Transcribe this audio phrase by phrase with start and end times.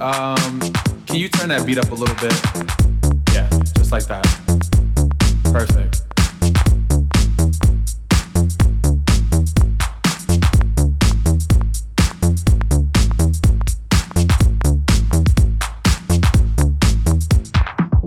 [0.00, 0.58] Um,
[1.04, 2.32] can you turn that beat up a little bit?
[3.34, 4.24] Yeah, just like that.
[5.52, 6.00] Perfect.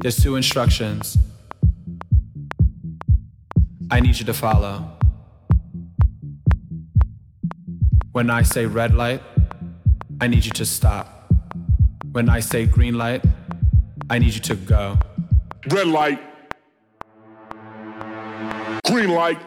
[0.00, 1.18] There's two instructions
[3.90, 4.88] I need you to follow.
[8.12, 9.22] When I say red light,
[10.20, 11.19] I need you to stop.
[12.12, 13.22] When I say green light,
[14.10, 14.98] I need you to go.
[15.68, 16.20] Red light.
[18.84, 19.38] Green light.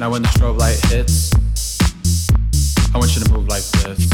[0.00, 1.30] Now when the strobe light hits,
[2.94, 4.13] I want you to move like this.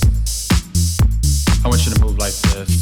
[1.63, 2.79] I want you to move like this.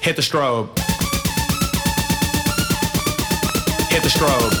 [0.00, 0.68] Hit the strobe.
[3.90, 4.54] Hit the strobe.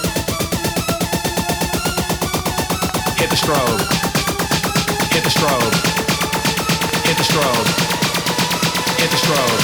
[3.16, 3.80] Hit the strobe.
[5.12, 5.72] Hit the strobe.
[7.06, 7.66] Hit the strobe.
[8.98, 9.62] Hit the strobe.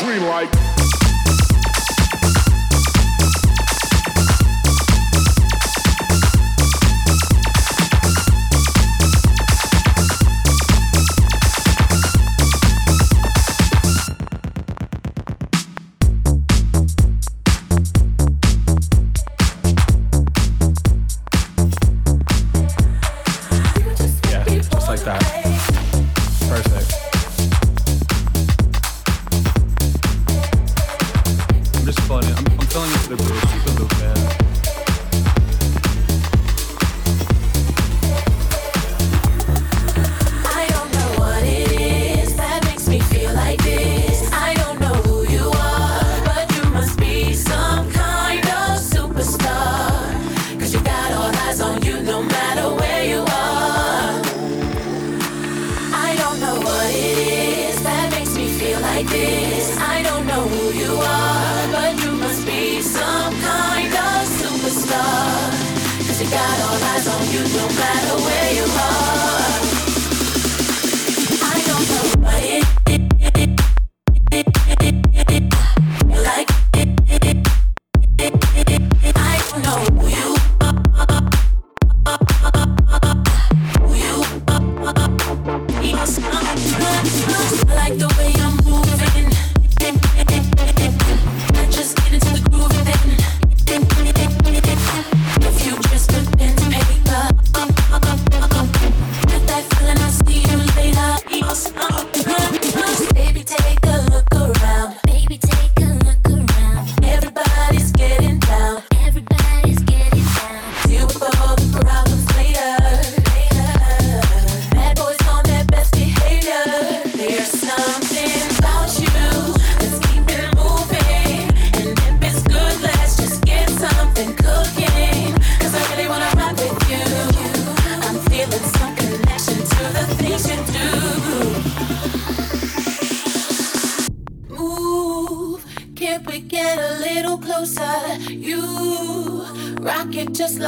[0.00, 0.65] Green light.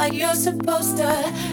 [0.09, 1.48] like you're supposed to.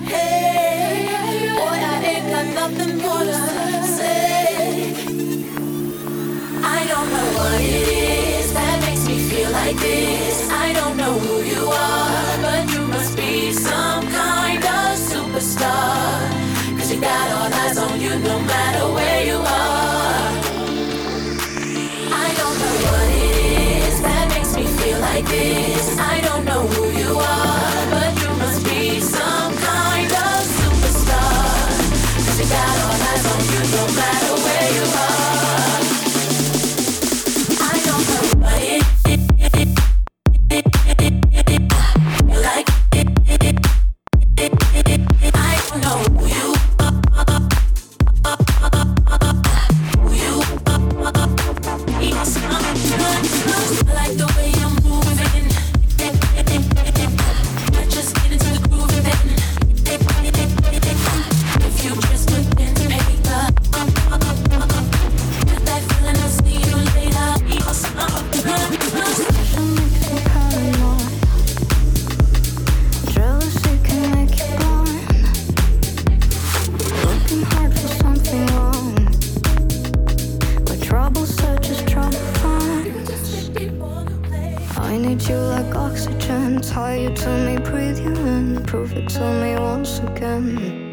[84.86, 86.60] I need you like oxygen.
[86.62, 88.62] Tie you to me, breathe you in.
[88.64, 90.85] Prove it to me once again.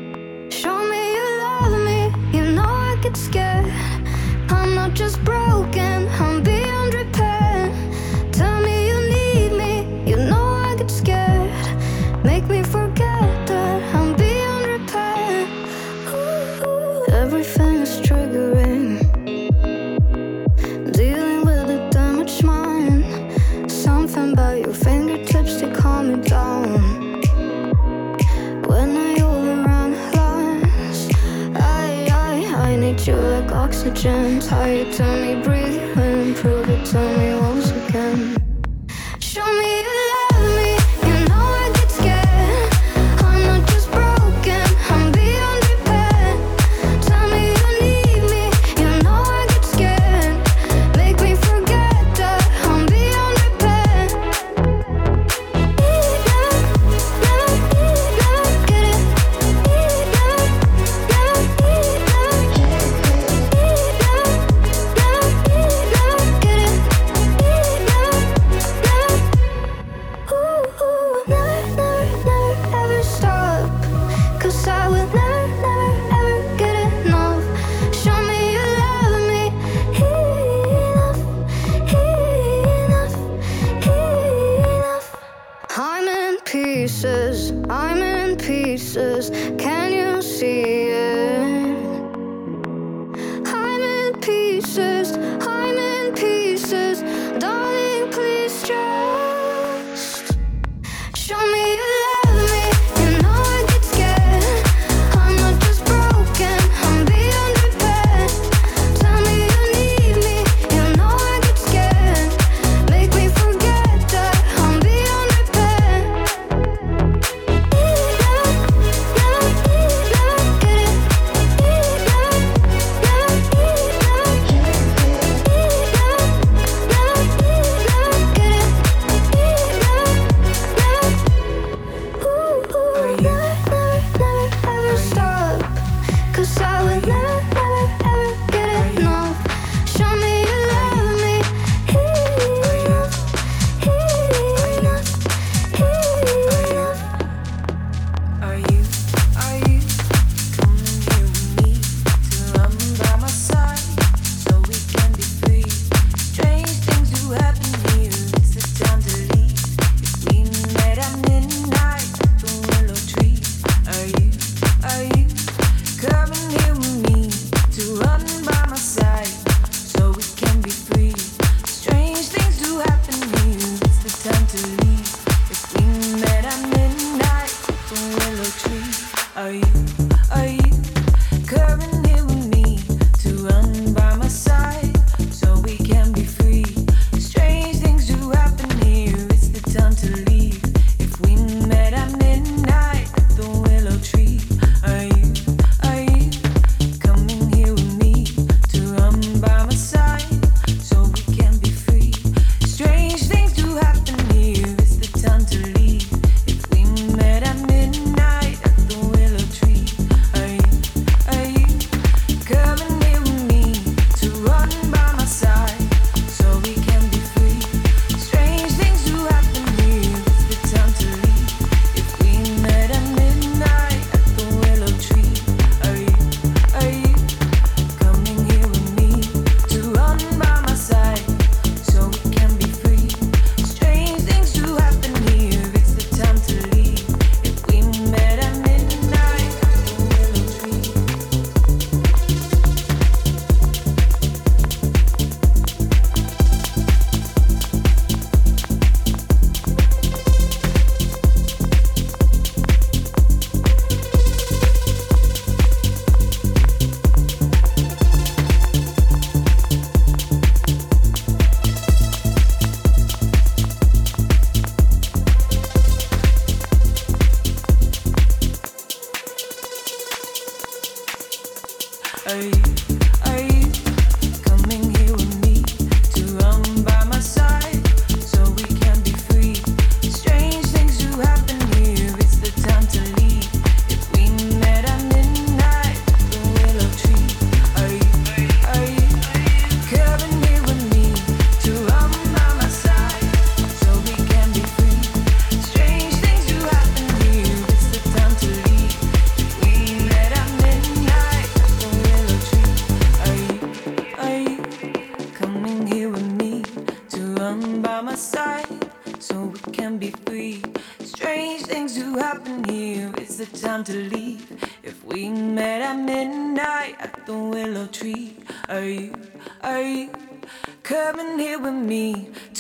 [33.86, 36.13] oxygen, tight, only breathe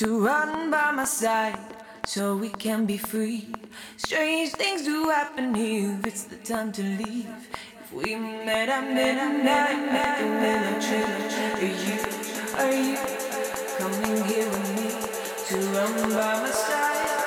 [0.03, 1.57] to run by my side
[2.05, 3.47] so we can be free.
[3.95, 5.97] Strange things do happen here.
[6.03, 7.31] It's the time to leave.
[7.79, 9.79] If we met at midnight,
[10.43, 11.99] then I treat you.
[12.59, 12.97] Are you
[13.79, 14.89] coming here with me
[15.47, 17.22] to run by my side?